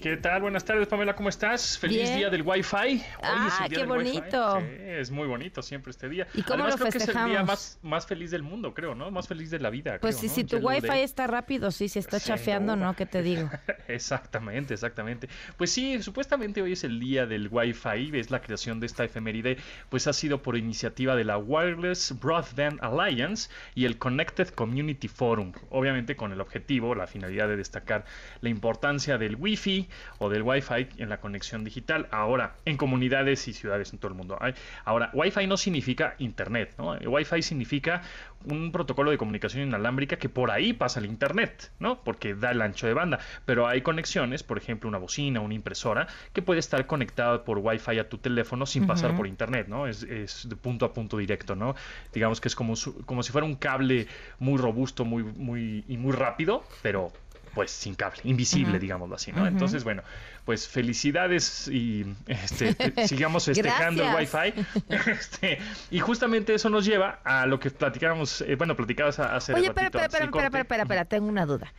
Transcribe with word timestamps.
¿Qué 0.00 0.16
tal? 0.16 0.40
Buenas 0.40 0.64
tardes, 0.64 0.88
Pamela, 0.88 1.14
¿cómo 1.14 1.28
estás? 1.28 1.76
Feliz 1.78 2.04
Bien. 2.04 2.16
día 2.16 2.30
del 2.30 2.40
Wi-Fi. 2.40 2.76
Hoy 2.78 3.02
Ah, 3.22 3.48
es 3.48 3.60
el 3.60 3.68
día 3.68 3.78
qué 3.80 3.86
del 3.86 3.90
Wi-Fi. 3.98 4.18
bonito. 4.20 4.60
Sí, 4.60 4.66
es 4.80 5.10
muy 5.10 5.26
bonito 5.28 5.60
siempre 5.62 5.90
este 5.90 6.08
día. 6.08 6.26
¿Y 6.32 6.40
cómo 6.42 6.64
Además, 6.64 6.70
lo 6.72 6.78
creo 6.86 6.92
que 6.92 6.98
es 6.98 7.08
el 7.08 7.12
día 7.12 7.22
festejamos? 7.24 7.46
más, 7.46 7.78
más 7.82 8.06
feliz 8.06 8.30
del 8.30 8.42
mundo, 8.42 8.72
creo, 8.72 8.94
¿no? 8.94 9.10
Más 9.10 9.28
feliz 9.28 9.50
de 9.50 9.58
la 9.60 9.68
vida. 9.68 9.98
Pues 10.00 10.16
creo, 10.16 10.20
sí, 10.22 10.26
¿no? 10.28 10.34
si 10.34 10.44
tu 10.44 10.56
Yellow 10.56 10.70
wifi 10.70 11.00
está 11.00 11.26
rápido, 11.26 11.70
sí, 11.70 11.90
se 11.90 11.98
está 11.98 12.18
Sí, 12.18 12.28
chafeando, 12.28 12.76
no. 12.76 12.86
¿no? 12.86 12.96
¿Qué 12.96 13.04
te 13.04 13.22
digo? 13.22 13.50
Exactamente, 13.88 14.72
exactamente. 14.72 15.28
Pues 15.58 15.70
sí, 15.70 16.02
supuestamente 16.02 16.62
hoy 16.62 16.72
es 16.72 16.84
el 16.84 16.98
día 16.98 17.26
del 17.26 17.48
Wi-Fi, 17.50 18.10
es 18.18 18.30
la 18.30 18.40
creación 18.40 18.80
de 18.80 18.86
esta 18.86 19.04
efeméride, 19.04 19.58
pues 19.90 20.06
ha 20.06 20.14
sido 20.14 20.40
por 20.40 20.56
iniciativa 20.56 21.14
de 21.14 21.24
la 21.24 21.36
Wireless 21.36 22.18
Broadband 22.18 22.78
Alliance 22.82 23.50
y 23.74 23.84
el 23.84 23.98
Connected 23.98 24.48
Community 24.48 25.08
Forum, 25.08 25.52
obviamente 25.68 26.16
con 26.16 26.32
el 26.32 26.40
objetivo, 26.40 26.94
la 26.94 27.06
finalidad 27.06 27.48
de 27.48 27.56
destacar 27.56 28.06
la 28.40 28.48
importancia 28.48 29.18
del 29.18 29.36
Wi-Fi 29.36 29.89
o 30.18 30.28
del 30.28 30.42
Wi-Fi 30.42 30.88
en 30.98 31.08
la 31.08 31.20
conexión 31.20 31.64
digital, 31.64 32.08
ahora 32.10 32.54
en 32.64 32.76
comunidades 32.76 33.46
y 33.48 33.52
ciudades 33.52 33.92
en 33.92 33.98
todo 33.98 34.10
el 34.10 34.16
mundo. 34.16 34.36
Ay, 34.40 34.54
Ahora, 34.84 35.10
Wi-Fi 35.12 35.46
no 35.46 35.56
significa 35.56 36.14
Internet, 36.18 36.74
¿no? 36.78 36.92
Wi-Fi 36.92 37.42
significa 37.42 38.02
un 38.46 38.72
protocolo 38.72 39.10
de 39.10 39.18
comunicación 39.18 39.62
inalámbrica 39.68 40.16
que 40.16 40.28
por 40.28 40.50
ahí 40.50 40.72
pasa 40.72 40.98
el 41.00 41.06
Internet, 41.06 41.70
¿no? 41.78 42.02
Porque 42.02 42.34
da 42.34 42.50
el 42.52 42.62
ancho 42.62 42.86
de 42.86 42.94
banda. 42.94 43.18
Pero 43.44 43.66
hay 43.68 43.82
conexiones, 43.82 44.42
por 44.42 44.56
ejemplo, 44.58 44.88
una 44.88 44.98
bocina, 44.98 45.40
una 45.40 45.54
impresora, 45.54 46.06
que 46.32 46.40
puede 46.42 46.60
estar 46.60 46.86
conectada 46.86 47.44
por 47.44 47.58
Wi-Fi 47.58 47.98
a 47.98 48.08
tu 48.08 48.18
teléfono 48.18 48.64
sin 48.66 48.86
pasar 48.86 49.14
por 49.16 49.26
Internet, 49.26 49.68
¿no? 49.68 49.86
Es, 49.86 50.02
es 50.04 50.48
de 50.48 50.56
punto 50.56 50.86
a 50.86 50.92
punto 50.94 51.18
directo, 51.18 51.54
¿no? 51.54 51.74
Digamos 52.14 52.40
que 52.40 52.48
es 52.48 52.54
como, 52.56 52.76
su- 52.76 53.04
como 53.04 53.22
si 53.22 53.30
fuera 53.32 53.44
un 53.46 53.56
cable 53.56 54.06
muy 54.38 54.58
robusto 54.58 55.04
muy, 55.04 55.22
muy, 55.22 55.84
y 55.88 55.96
muy 55.98 56.12
rápido, 56.12 56.64
pero 56.82 57.12
pues 57.54 57.70
sin 57.70 57.94
cable, 57.94 58.20
invisible, 58.24 58.78
digámoslo 58.78 59.16
así, 59.16 59.32
¿no? 59.32 59.46
Entonces, 59.46 59.84
bueno, 59.84 60.02
pues 60.44 60.68
felicidades 60.68 61.68
y 61.68 62.06
este, 62.26 63.06
sigamos 63.06 63.44
festejando 63.46 64.02
el. 64.04 64.14
Wi-Fi. 64.14 64.66
Este, 65.10 65.58
y 65.90 65.98
justamente 66.00 66.54
eso 66.54 66.70
nos 66.70 66.84
lleva 66.84 67.20
a 67.24 67.46
lo 67.46 67.58
que 67.60 67.70
platicábamos, 67.70 68.40
eh, 68.42 68.56
bueno, 68.56 68.76
platicabas 68.76 69.18
hace 69.18 69.52
Oye, 69.54 69.68
ratito 69.68 69.84
espera, 69.84 70.06
espera, 70.06 70.24
espera, 70.24 70.44
espera, 70.46 70.62
espera, 70.62 70.82
espera, 70.82 71.04
tengo 71.04 71.28
una 71.28 71.46
duda. 71.46 71.72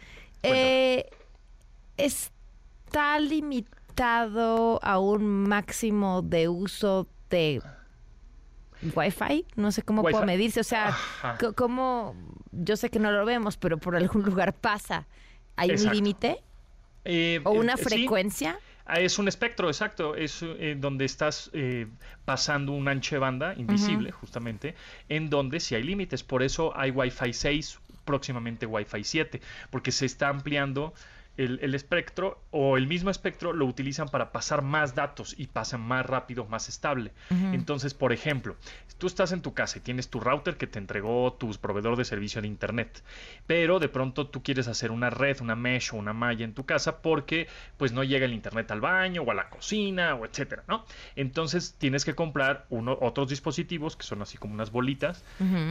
Eh, 0.44 1.10
¿Está 1.98 3.20
limitado 3.20 4.80
a 4.84 5.00
un 5.00 5.44
máximo 5.48 6.22
de 6.22 6.48
uso 6.48 7.08
de 7.30 7.62
Wi-Fi? 8.96 9.46
No 9.56 9.72
sé 9.72 9.84
cómo 9.84 10.02
puedo 10.02 10.26
medirse, 10.26 10.60
o 10.60 10.64
sea, 10.64 10.90
Ajá. 10.90 11.38
¿cómo? 11.56 12.16
Yo 12.52 12.76
sé 12.76 12.90
que 12.90 13.00
no 13.00 13.12
lo 13.12 13.26
vemos, 13.26 13.58
pero 13.58 13.78
por 13.78 13.96
algún 13.96 14.24
lugar 14.24 14.54
pasa. 14.54 15.08
¿Hay 15.56 15.72
un 15.72 15.92
límite 15.92 16.44
Eh, 17.04 17.42
o 17.44 17.52
una 17.52 17.74
eh, 17.74 17.78
sí, 17.78 17.84
frecuencia? 17.84 18.60
Ah, 18.86 19.00
Es 19.00 19.20
un 19.20 19.28
espectro, 19.28 19.68
exacto. 19.70 20.16
Es 20.16 20.42
eh, 20.44 20.76
donde 20.78 21.06
estás 21.06 21.50
eh, 21.54 21.88
pasando 22.26 22.74
un 22.74 22.88
ancho 22.88 23.16
de 23.16 23.20
banda 23.20 23.54
invisible, 23.56 24.12
justamente, 24.12 24.76
en 25.10 25.30
donde 25.30 25.60
sí 25.60 25.76
hay 25.76 25.84
límites. 25.84 26.24
Por 26.24 26.44
eso 26.44 26.76
hay 26.78 26.92
Wi-Fi 26.92 27.34
6, 27.34 27.80
próximamente 28.06 28.66
Wi-Fi 28.66 29.04
7, 29.04 29.42
porque 29.70 29.92
se 29.92 30.06
está 30.06 30.30
ampliando 30.30 30.94
el, 31.38 31.60
el 31.62 31.76
espectro 31.76 32.42
o 32.52 32.78
el 32.78 32.88
mismo 32.88 33.10
espectro 33.10 33.54
lo 33.54 33.66
utilizan 33.66 34.10
para 34.10 34.32
pasar 34.32 34.62
más 34.62 34.96
datos 34.96 35.36
y 35.38 35.48
pasan 35.48 35.82
más 35.82 36.06
rápido, 36.06 36.46
más 36.46 36.70
estable. 36.70 37.12
Entonces, 37.30 37.94
por 37.94 38.14
ejemplo, 38.14 38.56
tú 38.98 39.08
estás 39.08 39.32
en 39.32 39.42
tu 39.42 39.54
casa 39.54 39.80
y 39.80 39.82
tienes 39.82 40.10
tu 40.10 40.20
router 40.20 40.58
que 40.58 40.68
te 40.68 40.80
entregó 40.80 41.34
tu 41.34 41.52
proveedor 41.60 41.98
de 41.98 42.06
servicio 42.06 42.42
de 42.42 42.48
internet, 42.48 43.04
pero 43.48 43.80
de 43.80 43.90
pronto 43.90 44.28
tú 44.28 44.44
quieres 44.44 44.68
hacer 44.68 44.92
una 44.92 45.10
red, 45.10 45.42
una 45.42 45.56
mesh 45.56 45.94
o 45.94 45.98
una 45.98 46.14
malla 46.14 46.46
en 46.46 46.54
tu 46.54 46.66
casa 46.66 47.02
porque 47.02 47.48
pues 47.78 47.94
no 47.94 48.04
llega 48.04 48.26
el 48.26 48.34
internet 48.34 48.70
al 48.72 48.82
baño 48.82 49.24
o 49.24 49.32
a 49.32 49.34
la 49.34 49.50
cocina 49.50 50.16
o 50.16 50.26
etcétera, 50.26 50.64
¿no? 50.68 50.86
Entonces 51.16 51.76
tienes 51.78 52.06
que 52.06 52.14
comprar 52.14 52.66
uno, 52.70 52.98
otros 53.02 53.30
dispositivos 53.30 53.96
que 53.96 54.04
son 54.04 54.22
así 54.22 54.38
como 54.38 54.54
unas 54.54 54.72
bolitas 54.72 55.24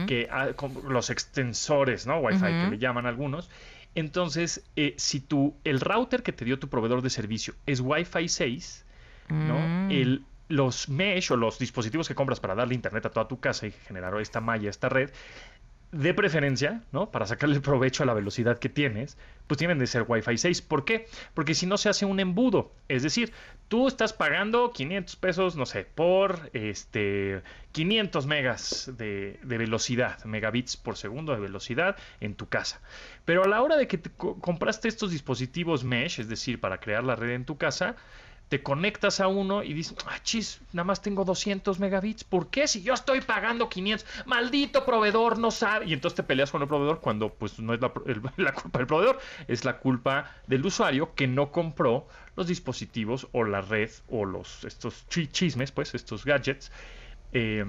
que 0.07 0.27
ah, 0.31 0.49
como 0.55 0.81
los 0.89 1.09
extensores, 1.09 2.07
¿no? 2.07 2.19
Wi-Fi 2.19 2.39
que 2.39 2.67
le 2.71 2.77
llaman 2.77 3.05
algunos. 3.05 3.49
Entonces, 3.95 4.63
eh, 4.75 4.93
si 4.97 5.19
tú, 5.19 5.55
el 5.63 5.79
router 5.79 6.23
que 6.23 6.31
te 6.31 6.45
dio 6.45 6.59
tu 6.59 6.69
proveedor 6.69 7.01
de 7.01 7.09
servicio 7.09 7.53
es 7.65 7.81
Wi-Fi 7.81 8.27
6, 8.27 8.85
¿no? 9.29 9.59
Mm. 9.59 9.91
El, 9.91 10.25
los 10.47 10.89
mesh 10.89 11.31
o 11.31 11.37
los 11.37 11.59
dispositivos 11.59 12.07
que 12.07 12.15
compras 12.15 12.39
para 12.39 12.55
darle 12.55 12.75
internet 12.75 13.05
a 13.05 13.09
toda 13.09 13.27
tu 13.27 13.39
casa 13.39 13.67
y 13.67 13.71
generar 13.71 14.19
esta 14.19 14.41
malla, 14.41 14.69
esta 14.69 14.89
red, 14.89 15.09
de 15.91 16.13
preferencia, 16.13 16.83
¿no? 16.91 17.11
Para 17.11 17.25
sacarle 17.25 17.59
provecho 17.59 18.03
a 18.03 18.05
la 18.05 18.13
velocidad 18.13 18.59
que 18.59 18.69
tienes, 18.69 19.17
pues 19.47 19.57
tienen 19.57 19.77
de 19.77 19.87
ser 19.87 20.05
Wi-Fi 20.07 20.37
6. 20.37 20.61
¿Por 20.61 20.85
qué? 20.85 21.07
Porque 21.33 21.53
si 21.53 21.65
no 21.65 21.77
se 21.77 21.89
hace 21.89 22.05
un 22.05 22.19
embudo. 22.21 22.71
Es 22.87 23.03
decir, 23.03 23.33
tú 23.67 23.87
estás 23.87 24.13
pagando 24.13 24.71
500 24.71 25.15
pesos, 25.17 25.55
no 25.57 25.65
sé, 25.65 25.83
por 25.85 26.49
este 26.53 27.41
500 27.73 28.25
megas 28.25 28.91
de, 28.97 29.39
de 29.43 29.57
velocidad, 29.57 30.23
megabits 30.23 30.77
por 30.77 30.95
segundo 30.97 31.33
de 31.33 31.39
velocidad 31.41 31.97
en 32.21 32.35
tu 32.35 32.47
casa. 32.47 32.81
Pero 33.25 33.43
a 33.43 33.47
la 33.47 33.61
hora 33.61 33.75
de 33.75 33.87
que 33.87 33.97
te 33.97 34.09
co- 34.11 34.39
compraste 34.39 34.87
estos 34.87 35.11
dispositivos 35.11 35.83
mesh, 35.83 36.19
es 36.19 36.29
decir, 36.29 36.59
para 36.61 36.79
crear 36.79 37.03
la 37.03 37.15
red 37.17 37.31
en 37.31 37.45
tu 37.45 37.57
casa, 37.57 37.95
te 38.51 38.61
conectas 38.61 39.21
a 39.21 39.27
uno 39.29 39.63
y 39.63 39.71
dices, 39.73 39.95
ah, 40.07 40.19
chis, 40.23 40.59
nada 40.73 40.83
más 40.83 41.01
tengo 41.01 41.23
200 41.23 41.79
megabits. 41.79 42.25
¿Por 42.25 42.49
qué? 42.49 42.67
Si 42.67 42.83
yo 42.83 42.93
estoy 42.93 43.21
pagando 43.21 43.69
500, 43.69 44.05
maldito 44.25 44.83
proveedor, 44.85 45.39
no 45.39 45.51
sabe. 45.51 45.85
Y 45.85 45.93
entonces 45.93 46.17
te 46.17 46.23
peleas 46.23 46.51
con 46.51 46.61
el 46.61 46.67
proveedor 46.67 46.99
cuando 46.99 47.33
pues 47.33 47.59
no 47.59 47.73
es 47.73 47.79
la, 47.79 47.93
el- 48.07 48.21
culpa 48.53 48.77
del 48.79 48.87
proveedor, 48.87 49.19
es 49.47 49.63
la 49.63 49.77
culpa 49.79 50.29
del 50.47 50.65
usuario 50.65 51.15
que 51.15 51.27
no 51.27 51.49
compró 51.49 52.09
los 52.35 52.47
dispositivos 52.47 53.29
o 53.31 53.45
la 53.45 53.61
red 53.61 53.89
o 54.09 54.25
los 54.25 54.65
estos 54.65 55.07
chi- 55.07 55.27
chismes, 55.29 55.71
pues 55.71 55.95
estos 55.95 56.25
gadgets 56.25 56.73
eh, 57.31 57.63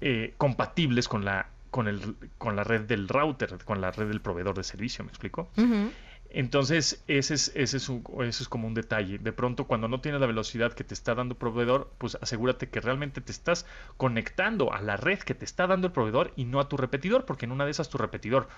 eh, 0.00 0.34
compatibles 0.38 1.08
con 1.08 1.26
la 1.26 1.50
con 1.70 1.88
el 1.88 2.16
con 2.38 2.56
la 2.56 2.64
red 2.64 2.82
del 2.86 3.06
router, 3.06 3.58
con 3.66 3.82
la 3.82 3.90
red 3.90 4.08
del 4.08 4.22
proveedor 4.22 4.54
de 4.56 4.64
servicio, 4.64 5.04
¿me 5.04 5.10
explico? 5.10 5.50
Ujú. 5.58 5.90
Entonces, 6.30 7.02
ese 7.08 7.34
es, 7.34 7.52
ese, 7.54 7.76
es 7.78 7.88
un- 7.88 8.04
ese 8.20 8.42
es 8.42 8.48
como 8.48 8.66
un 8.66 8.74
detalle. 8.74 9.18
De 9.18 9.32
pronto, 9.32 9.64
cuando 9.66 9.88
no 9.88 10.00
tienes 10.00 10.20
la 10.20 10.26
velocidad 10.26 10.72
que 10.72 10.84
te 10.84 10.94
está 10.94 11.14
dando 11.14 11.32
el 11.34 11.38
proveedor, 11.38 11.90
pues 11.98 12.16
asegúrate 12.20 12.68
que 12.68 12.80
realmente 12.80 13.20
te 13.20 13.32
estás 13.32 13.64
conectando 13.96 14.72
a 14.72 14.80
la 14.82 14.96
red 14.96 15.18
que 15.20 15.34
te 15.34 15.44
está 15.44 15.66
dando 15.66 15.86
el 15.86 15.92
proveedor 15.92 16.32
y 16.36 16.44
no 16.44 16.60
a 16.60 16.68
tu 16.68 16.76
repetidor, 16.76 17.24
porque 17.24 17.46
en 17.46 17.52
una 17.52 17.64
de 17.64 17.70
esas 17.70 17.88
tu 17.88 17.98
repetidor 17.98 18.48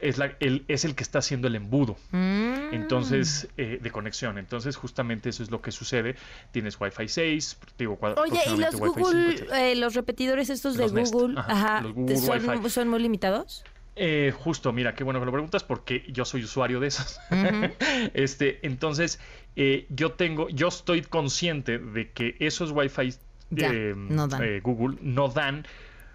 es, 0.00 0.16
la, 0.18 0.32
el, 0.40 0.64
es 0.68 0.84
el 0.84 0.94
que 0.94 1.02
está 1.02 1.18
haciendo 1.18 1.48
el 1.48 1.54
embudo. 1.54 1.96
Mm. 2.12 2.72
Entonces, 2.72 3.48
eh, 3.56 3.78
de 3.80 3.90
conexión. 3.90 4.38
Entonces, 4.38 4.76
justamente 4.76 5.28
eso 5.28 5.42
es 5.42 5.50
lo 5.50 5.60
que 5.60 5.70
sucede. 5.72 6.16
Tienes 6.50 6.80
Wi-Fi 6.80 7.08
6, 7.08 7.58
digo, 7.78 7.98
Oye, 8.00 8.40
¿y 8.46 8.56
los 8.58 8.74
próximamente 8.74 8.76
Wi-Fi 8.76 8.94
5, 8.94 9.00
Google, 9.00 9.32
etcétera. 9.34 9.68
eh, 9.68 9.76
los 9.76 9.94
repetidores 9.94 10.50
estos 10.50 10.76
de 10.76 10.84
Los 10.84 10.92
Nest, 10.92 11.12
Google, 11.12 11.38
ajá, 11.38 11.52
ajá, 11.52 11.80
los 11.82 11.92
Google 11.94 12.16
son, 12.16 12.48
Wi-Fi. 12.48 12.70
son 12.70 12.88
muy 12.88 13.00
limitados? 13.00 13.64
Eh, 13.94 14.32
justo, 14.34 14.72
mira, 14.72 14.94
qué 14.94 15.04
bueno 15.04 15.20
que 15.20 15.26
lo 15.26 15.32
preguntas 15.32 15.64
porque 15.64 16.04
yo 16.08 16.24
soy 16.24 16.44
usuario 16.44 16.80
de 16.80 16.88
esos. 16.88 17.20
Ujú. 17.30 17.72
este, 18.14 18.66
entonces, 18.66 19.20
eh, 19.56 19.86
yo 19.90 20.12
tengo, 20.12 20.48
yo 20.48 20.68
estoy 20.68 21.02
consciente 21.02 21.78
de 21.78 22.10
que 22.10 22.36
esos 22.38 22.70
Wi-Fi 22.72 23.14
Ya, 23.50 23.70
eh, 23.70 23.94
no 23.94 24.28
dan. 24.28 24.42
eh, 24.42 24.60
Google 24.62 24.96
no 25.02 25.28
dan, 25.28 25.66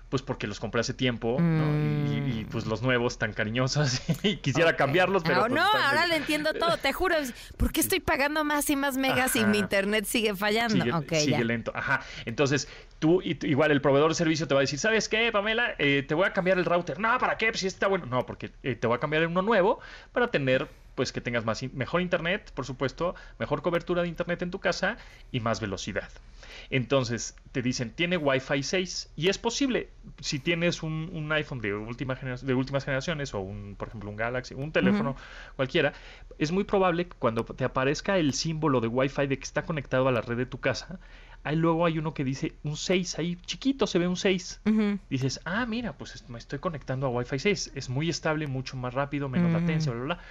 pues 0.09 0.21
porque 0.21 0.47
los 0.47 0.59
compré 0.61 0.79
hace 0.81 0.93
tiempo, 0.93 1.37
¿no? 1.39 1.65
Y, 2.13 2.39
y, 2.41 2.47
pues 2.49 2.65
los 2.65 2.81
nuevos 2.81 3.17
tan 3.17 3.33
cariñosos 3.33 4.01
y 4.23 4.37
quisiera 4.37 4.75
cambiarlos, 4.77 5.23
pero 5.23 5.39
Ah, 5.39 5.47
pues, 5.47 5.53
no, 5.53 5.61
ahora 5.65 6.03
de- 6.03 6.07
le 6.07 6.15
entiendo 6.15 6.53
todo, 6.53 6.77
te 6.77 6.93
juro. 6.93 7.15
¿Por 7.57 7.73
qué 7.73 7.81
estoy 7.81 7.99
pagando 7.99 8.43
más 8.45 8.69
y 8.69 8.75
más 8.77 8.95
megas 8.97 9.35
y 9.35 9.43
mi 9.45 9.57
internet 9.59 10.05
sigue 10.05 10.33
fallando? 10.35 10.75
sigue, 10.81 10.93
ok, 10.93 11.13
sigue 11.15 11.31
ya. 11.31 11.43
lento. 11.43 11.71
Ajá. 11.75 12.01
Entonces, 12.25 12.69
tú, 12.99 13.21
y- 13.21 13.37
igual 13.45 13.71
el 13.71 13.81
proveedor 13.81 14.09
de 14.11 14.15
servicio 14.15 14.47
te 14.47 14.53
va 14.53 14.61
a 14.61 14.63
decir, 14.63 14.79
¿sabes 14.79 15.09
qué, 15.09 15.29
Pamela? 15.31 15.75
Eh, 15.77 16.05
te 16.07 16.13
voy 16.15 16.25
a 16.25 16.31
cambiar 16.31 16.57
el 16.57 16.63
router. 16.65 16.99
No, 16.99 17.17
¿para 17.17 17.37
qué? 17.37 17.47
Pues 17.47 17.59
si 17.59 17.67
este 17.67 17.75
está 17.77 17.87
bueno. 17.87 18.05
No, 18.05 18.25
porque 18.25 18.51
eh, 18.63 18.75
te 18.75 18.87
voy 18.87 18.95
a 18.95 18.99
cambiar 18.99 19.27
uno 19.27 19.41
nuevo 19.41 19.79
para 20.13 20.27
tener, 20.31 20.69
pues 20.97 21.11
que 21.11 21.21
tengas 21.21 21.45
más, 21.45 21.61
mejor 21.73 22.01
internet, 22.01 22.51
por 22.55 22.65
supuesto, 22.65 23.13
mejor 23.37 23.61
cobertura 23.61 24.01
de 24.01 24.07
internet 24.07 24.41
en 24.41 24.49
tu 24.49 24.59
casa 24.59 24.97
y 25.31 25.39
más 25.39 25.61
velocidad. 25.61 26.09
Entonces, 26.71 27.35
te 27.51 27.61
dicen, 27.61 27.91
tiene 27.91 28.17
Wi-Fi 28.17 28.63
6 28.63 29.11
y 29.15 29.29
es 29.29 29.37
posible, 29.37 29.91
si 30.19 30.39
tienes 30.39 30.81
un, 30.81 31.11
un 31.13 31.31
iPhone 31.31 31.61
de, 31.61 31.75
última 31.75 32.15
de 32.15 32.53
últimas 32.55 32.83
generaciones 32.83 33.35
o, 33.35 33.41
un, 33.41 33.75
por 33.77 33.89
ejemplo, 33.89 34.09
un 34.09 34.15
Galaxy, 34.15 34.55
un 34.55 34.71
teléfono 34.71 35.15
cualquiera, 35.55 35.93
es 36.39 36.51
muy 36.51 36.63
probable 36.63 37.07
que 37.07 37.15
cuando 37.19 37.45
te 37.45 37.63
aparezca 37.63 38.17
el 38.17 38.33
símbolo 38.33 38.81
de 38.81 38.87
Wi-Fi 38.87 39.27
de 39.27 39.37
que 39.37 39.43
está 39.43 39.65
conectado 39.65 40.07
a 40.07 40.11
la 40.11 40.21
red 40.21 40.35
de 40.35 40.47
tu 40.47 40.59
casa, 40.59 40.99
Ahí 41.43 41.55
luego 41.55 41.85
hay 41.85 41.97
uno 41.97 42.13
que 42.13 42.25
dice 42.25 42.55
un 42.63 42.75
6, 42.75 43.19
ahí 43.19 43.37
chiquito 43.45 43.87
se 43.87 43.99
ve 43.99 44.07
un 44.07 44.17
6. 44.17 44.59
Ujú. 44.65 44.99
Dices, 45.09 45.39
ah, 45.45 45.65
mira, 45.65 45.93
pues 45.93 46.27
me 46.29 46.37
estoy 46.37 46.59
conectando 46.59 47.07
a 47.07 47.09
Wi-Fi 47.09 47.39
6. 47.39 47.71
Es 47.73 47.89
muy 47.89 48.09
estable, 48.09 48.47
mucho 48.47 48.75
más 48.75 48.93
rápido, 48.93 49.29
menos 49.29 49.51
Mm. 49.51 49.53
latencia, 49.53 49.93
bla, 49.93 50.03
bla, 50.03 50.15
bla. 50.15 50.23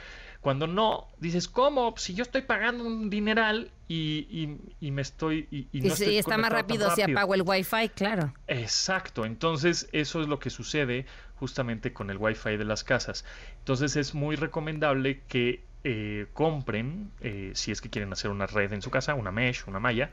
Cuando 0.47 0.67
no, 0.69 1.09
dices, 1.19 1.49
¿cómo? 1.49 1.95
Si 1.97 2.15
yo 2.15 2.23
estoy 2.23 2.43
pagando 2.43 2.85
un 2.85 3.11
dineral 3.11 3.73
y, 3.89 4.27
y- 4.31 4.59
y 4.87 4.91
me 4.93 5.03
estoy... 5.03 5.49
Y, 5.51 5.67
y 5.73 5.81
no 5.81 5.97
sí, 5.97 6.05
estoy 6.05 6.19
está 6.19 6.37
más 6.39 6.53
rápido 6.53 6.89
si 6.91 7.01
rápido". 7.01 7.19
apago 7.19 7.35
el 7.35 7.43
Wi-Fi, 7.43 7.89
claro. 7.91 8.33
Exacto, 8.49 9.25
entonces 9.25 9.89
eso 9.93 10.21
es 10.21 10.29
lo 10.29 10.39
que 10.39 10.51
sucede 10.51 11.07
justamente 11.35 11.93
con 11.93 12.11
el 12.11 12.17
Wi-Fi 12.19 12.57
de 12.57 12.65
las 12.65 12.85
casas. 12.85 13.25
Entonces 13.59 13.97
es 13.97 14.15
muy 14.15 14.37
recomendable 14.37 15.23
que 15.29 15.65
eh, 15.85 16.27
compren, 16.33 17.11
eh, 17.21 17.51
si 17.55 17.73
es 17.73 17.81
que 17.81 17.91
quieren 17.91 18.13
hacer 18.13 18.31
una 18.31 18.47
red 18.47 18.73
en 18.73 18.83
su 18.83 18.91
casa, 18.91 19.15
una 19.15 19.33
mesh, 19.33 19.65
una 19.67 19.81
malla, 19.81 20.11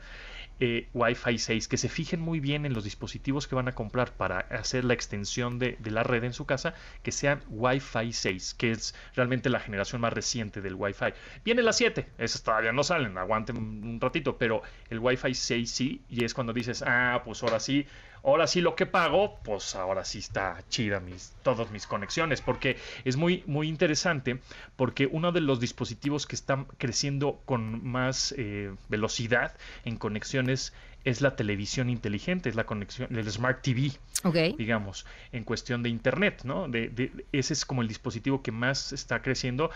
eh, 0.60 0.88
Wi-Fi 0.94 1.38
6, 1.38 1.68
que 1.68 1.76
se 1.76 1.88
fijen 1.88 2.20
muy 2.20 2.40
bien 2.40 2.66
en 2.66 2.72
los 2.72 2.84
dispositivos 2.84 3.48
que 3.48 3.54
van 3.54 3.68
a 3.68 3.74
comprar 3.74 4.12
para 4.12 4.38
hacer 4.38 4.84
la 4.84 4.94
extensión 4.94 5.58
de, 5.58 5.76
de 5.80 5.90
la 5.90 6.02
red 6.02 6.24
en 6.24 6.32
su 6.32 6.46
casa, 6.46 6.74
que 7.02 7.12
sean 7.12 7.42
Wi-Fi 7.48 8.12
6, 8.12 8.54
que 8.54 8.70
es 8.70 8.94
realmente 9.14 9.50
la 9.50 9.60
generación 9.60 10.00
más 10.00 10.12
reciente 10.12 10.60
del 10.60 10.74
Wi-Fi. 10.74 11.14
Viene 11.44 11.62
la 11.62 11.72
7, 11.72 12.06
esas 12.18 12.42
todavía 12.42 12.72
no 12.72 12.84
salen, 12.84 13.18
aguanten 13.18 13.56
un 13.56 14.00
ratito, 14.00 14.38
pero 14.38 14.62
el 14.90 14.98
Wi-Fi 15.00 15.34
6 15.34 15.70
sí, 15.70 16.04
y 16.08 16.24
es 16.24 16.34
cuando 16.34 16.52
dices, 16.52 16.82
ah, 16.86 17.22
pues 17.24 17.42
ahora 17.42 17.60
sí, 17.60 17.86
ahora 18.24 18.46
sí 18.46 18.60
lo 18.60 18.74
que 18.74 18.86
pago, 18.86 19.38
pues 19.44 19.74
ahora 19.74 20.04
sí 20.04 20.18
está 20.18 20.62
chida 20.68 20.98
mis, 21.00 21.32
todas 21.42 21.70
mis 21.70 21.86
conexiones, 21.86 22.40
porque 22.40 22.76
es 23.04 23.16
muy, 23.16 23.42
muy 23.46 23.68
interesante, 23.68 24.40
porque 24.76 25.06
uno 25.06 25.30
de 25.32 25.40
los 25.40 25.60
dispositivos 25.60 26.26
que 26.26 26.34
están 26.36 26.64
creciendo 26.78 27.40
con 27.44 27.84
más 27.86 28.34
eh, 28.36 28.72
velocidad 28.88 29.54
en 29.84 29.96
conexiones 29.96 30.72
es 31.04 31.20
la 31.20 31.36
televisión 31.36 31.90
inteligente, 31.90 32.48
es 32.48 32.54
la 32.56 32.64
conexión, 32.64 33.14
el 33.14 33.30
Smart 33.30 33.60
TV 33.62 33.92
Ok. 34.24 34.56
digamos, 34.56 35.04
en 35.32 35.44
cuestión 35.44 35.82
de 35.82 35.90
Internet, 35.90 36.42
¿no? 36.44 36.66
De, 36.66 36.88
de- 36.88 37.26
ese 37.32 37.52
es 37.52 37.66
como 37.66 37.82
el 37.82 37.88
dispositivo 37.88 38.42
que 38.42 38.52
más 38.52 38.94
está 38.94 39.20
creciendo, 39.20 39.70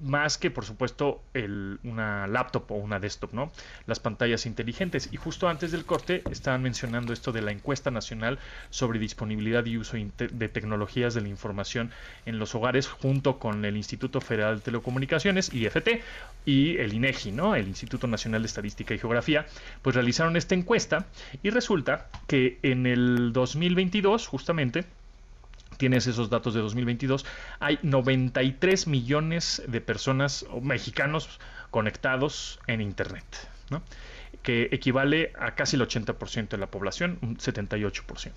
más 0.00 0.38
que, 0.38 0.50
por 0.50 0.64
supuesto, 0.64 1.22
el, 1.34 1.78
una 1.82 2.26
laptop 2.26 2.70
o 2.70 2.74
una 2.76 3.00
desktop, 3.00 3.32
¿no? 3.32 3.50
Las 3.86 4.00
pantallas 4.00 4.46
inteligentes. 4.46 5.08
Y 5.12 5.16
justo 5.16 5.48
antes 5.48 5.72
del 5.72 5.84
corte 5.84 6.22
estaban 6.30 6.62
mencionando 6.62 7.12
esto 7.12 7.32
de 7.32 7.42
la 7.42 7.50
encuesta 7.50 7.90
nacional 7.90 8.38
sobre 8.70 8.98
disponibilidad 8.98 9.64
y 9.66 9.76
uso 9.76 9.96
de 9.96 10.48
tecnologías 10.48 11.14
de 11.14 11.20
la 11.22 11.28
información 11.28 11.90
en 12.26 12.38
los 12.38 12.54
hogares, 12.54 12.88
junto 12.88 13.38
con 13.38 13.64
el 13.64 13.76
Instituto 13.76 14.20
Federal 14.20 14.56
de 14.56 14.62
Telecomunicaciones, 14.62 15.52
IFT, 15.52 16.02
y 16.44 16.76
el 16.78 16.92
INEGI, 16.92 17.32
¿no? 17.32 17.54
El 17.54 17.68
Instituto 17.68 18.06
Nacional 18.06 18.42
de 18.42 18.46
Estadística 18.46 18.94
y 18.94 18.98
Geografía, 18.98 19.46
pues 19.82 19.94
realizaron 19.94 20.36
esta 20.36 20.54
encuesta 20.54 21.06
y 21.42 21.50
resulta 21.50 22.08
que 22.26 22.58
en 22.62 22.86
el 22.86 23.32
2022, 23.32 24.26
justamente, 24.26 24.84
tienes 25.76 26.06
esos 26.06 26.30
datos 26.30 26.54
de 26.54 26.60
2022, 26.60 27.24
hay 27.60 27.78
93 27.82 28.86
millones 28.86 29.62
de 29.66 29.80
personas 29.80 30.46
o 30.50 30.60
mexicanos 30.60 31.40
conectados 31.70 32.60
en 32.66 32.80
Internet, 32.80 33.24
¿no? 33.70 33.82
que 34.42 34.68
equivale 34.72 35.32
a 35.38 35.54
casi 35.54 35.76
el 35.76 35.82
80% 35.82 36.48
de 36.48 36.58
la 36.58 36.66
población, 36.66 37.18
un 37.22 37.36
78%. 37.36 38.32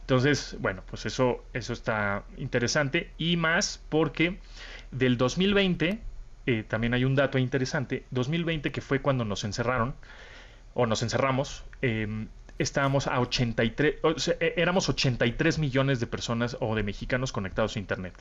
Entonces, 0.00 0.56
bueno, 0.58 0.82
pues 0.88 1.06
eso, 1.06 1.44
eso 1.52 1.72
está 1.72 2.24
interesante 2.36 3.10
y 3.18 3.36
más 3.36 3.80
porque 3.88 4.38
del 4.90 5.16
2020, 5.16 6.00
eh, 6.46 6.64
también 6.66 6.94
hay 6.94 7.04
un 7.04 7.14
dato 7.14 7.38
interesante, 7.38 8.04
2020 8.10 8.72
que 8.72 8.80
fue 8.80 9.00
cuando 9.00 9.24
nos 9.24 9.44
encerraron, 9.44 9.94
o 10.74 10.86
nos 10.86 11.02
encerramos, 11.02 11.64
eh, 11.82 12.26
estábamos 12.58 13.06
a 13.06 13.20
83, 13.20 13.96
o 14.02 14.10
eh, 14.10 14.54
éramos 14.56 14.88
83 14.88 15.58
millones 15.58 16.00
de 16.00 16.06
personas 16.06 16.56
o 16.60 16.74
de 16.74 16.82
mexicanos 16.82 17.32
conectados 17.32 17.76
a 17.76 17.78
Internet. 17.78 18.14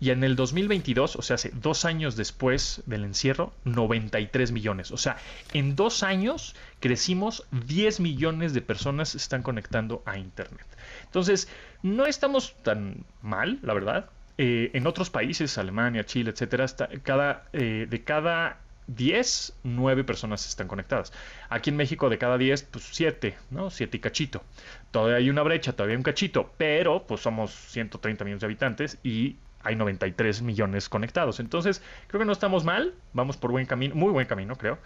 Y 0.00 0.10
en 0.10 0.24
el 0.24 0.34
2022, 0.34 1.14
o 1.14 1.22
sea, 1.22 1.34
hace 1.34 1.50
dos 1.54 1.84
años 1.84 2.16
después 2.16 2.82
del 2.86 3.04
encierro, 3.04 3.52
93 3.64 4.50
millones. 4.50 4.90
O 4.90 4.96
sea, 4.96 5.16
en 5.52 5.76
dos 5.76 6.02
años 6.02 6.56
crecimos 6.80 7.46
10 7.52 8.00
millones 8.00 8.52
de 8.52 8.62
personas 8.62 9.10
se 9.10 9.18
están 9.18 9.42
conectando 9.44 10.02
a 10.04 10.18
Internet. 10.18 10.66
Entonces, 11.04 11.48
no 11.82 12.06
estamos 12.06 12.56
tan 12.64 13.04
mal, 13.20 13.60
la 13.62 13.74
verdad. 13.74 14.10
Eh, 14.38 14.70
en 14.74 14.88
otros 14.88 15.08
países, 15.10 15.56
Alemania, 15.56 16.04
Chile, 16.04 16.30
etcétera, 16.30 16.66
cada, 17.04 17.44
eh, 17.52 17.86
de 17.88 18.02
cada 18.02 18.58
10, 18.86 19.54
9 19.62 20.04
personas 20.04 20.46
están 20.46 20.68
conectadas. 20.68 21.12
Aquí 21.48 21.70
en 21.70 21.76
México 21.76 22.08
de 22.10 22.18
cada 22.18 22.38
10, 22.38 22.64
pues 22.64 22.88
7, 22.92 23.36
¿no? 23.50 23.70
7 23.70 23.96
y 23.96 24.00
cachito. 24.00 24.42
Todavía 24.90 25.16
hay 25.16 25.30
una 25.30 25.42
brecha, 25.42 25.72
todavía 25.72 25.94
hay 25.94 25.98
un 25.98 26.02
cachito, 26.02 26.52
pero 26.56 27.06
pues 27.06 27.20
somos 27.20 27.52
130 27.52 28.24
millones 28.24 28.40
de 28.40 28.46
habitantes 28.46 28.98
y 29.02 29.36
hay 29.62 29.76
93 29.76 30.42
millones 30.42 30.88
conectados. 30.88 31.40
Entonces, 31.40 31.82
creo 32.08 32.18
que 32.18 32.26
no 32.26 32.32
estamos 32.32 32.64
mal, 32.64 32.94
vamos 33.12 33.36
por 33.36 33.50
buen 33.52 33.66
camino, 33.66 33.94
muy 33.94 34.10
buen 34.10 34.26
camino, 34.26 34.56
creo. 34.56 34.78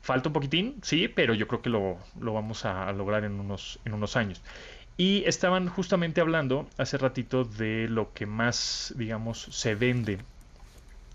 Falta 0.00 0.28
un 0.28 0.32
poquitín, 0.32 0.76
sí, 0.82 1.08
pero 1.08 1.34
yo 1.34 1.48
creo 1.48 1.62
que 1.62 1.70
lo, 1.70 1.98
lo 2.20 2.34
vamos 2.34 2.64
a 2.64 2.92
lograr 2.92 3.24
en 3.24 3.40
unos, 3.40 3.78
en 3.84 3.94
unos 3.94 4.16
años. 4.16 4.42
Y 4.96 5.24
estaban 5.26 5.68
justamente 5.68 6.20
hablando 6.20 6.68
hace 6.76 6.98
ratito 6.98 7.44
de 7.44 7.88
lo 7.88 8.12
que 8.12 8.26
más, 8.26 8.94
digamos, 8.96 9.42
se 9.50 9.74
vende 9.74 10.18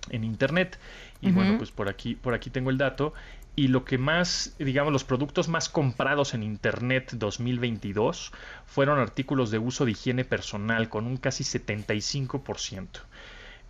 en 0.10 0.24
internet. 0.24 0.78
Y 1.22 1.32
bueno, 1.32 1.58
pues 1.58 1.72
por 1.72 1.90
aquí, 1.90 2.16
por 2.16 2.34
aquí 2.34 2.50
tengo 2.50 2.70
el 2.70 2.78
dato. 2.78 3.14
Y 3.56 3.68
lo 3.68 3.84
que 3.84 3.98
más, 3.98 4.56
digamos, 4.58 4.94
los 4.94 5.04
productos 5.04 5.50
más 5.50 5.68
comprados 5.68 6.34
en 6.34 6.44
Internet 6.44 7.12
2022 7.14 8.32
fueron 8.66 9.00
artículos 9.00 9.52
de 9.52 9.58
uso 9.60 9.84
de 9.86 9.92
higiene 9.92 10.24
personal 10.24 10.88
con 10.88 11.06
un 11.06 11.18
casi 11.18 11.44
75%. 11.44 12.88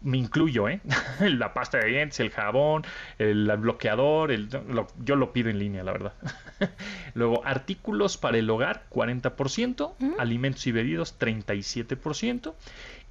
Me 0.01 0.17
incluyo, 0.17 0.69
¿eh? 0.69 0.79
La 1.19 1.53
pasta 1.53 1.79
de 1.79 1.87
dientes, 1.89 2.19
el 2.21 2.29
jabón, 2.29 2.83
el 3.17 3.51
bloqueador, 3.57 4.31
el, 4.31 4.47
lo- 4.69 4.87
yo 5.03 5.15
lo 5.15 5.33
pido 5.33 5.49
en 5.49 5.59
línea, 5.59 5.83
la 5.83 5.91
verdad. 5.91 6.13
Luego, 7.15 7.41
artículos 7.45 8.17
para 8.17 8.37
el 8.37 8.49
hogar, 8.49 8.85
40%, 8.91 9.93
alimentos 10.19 10.65
y 10.67 10.71
bebidas, 10.71 11.17
37%, 11.19 12.53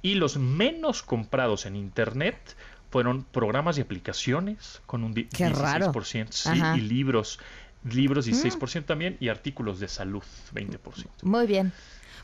y 0.01 0.15
los 0.15 0.37
menos 0.37 1.03
comprados 1.03 1.65
en 1.67 1.75
Internet 1.75 2.37
fueron 2.89 3.23
programas 3.23 3.77
y 3.77 3.81
aplicaciones 3.81 4.81
con 4.85 5.03
un 5.03 5.13
Qué 5.13 5.49
raro. 5.49 5.91
16%, 5.93 6.27
sí, 6.31 6.61
y 6.75 6.81
libros, 6.81 7.39
libros 7.83 8.27
16% 8.27 8.85
también, 8.85 9.17
y 9.19 9.29
artículos 9.29 9.79
de 9.79 9.87
salud, 9.87 10.23
20%. 10.53 11.07
Muy 11.23 11.47
bien. 11.47 11.71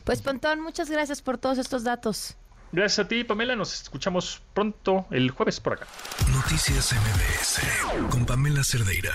Pues 0.04 0.22
Pontón, 0.22 0.60
muchas 0.60 0.90
gracias 0.90 1.22
por 1.22 1.38
todos 1.38 1.58
estos 1.58 1.84
datos. 1.84 2.36
Gracias 2.72 3.06
a 3.06 3.08
ti, 3.08 3.24
Pamela, 3.24 3.56
nos 3.56 3.82
escuchamos 3.82 4.42
pronto 4.52 5.06
el 5.10 5.30
jueves 5.30 5.60
por 5.60 5.74
acá. 5.74 5.86
Noticias 6.32 6.92
MBS 6.92 8.10
con 8.10 8.26
Pamela 8.26 8.62
Cerdeira. 8.64 9.12